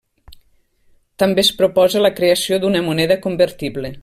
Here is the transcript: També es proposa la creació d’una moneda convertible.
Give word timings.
També 1.23 1.43
es 1.43 1.53
proposa 1.61 2.03
la 2.07 2.13
creació 2.21 2.61
d’una 2.65 2.85
moneda 2.91 3.23
convertible. 3.29 3.99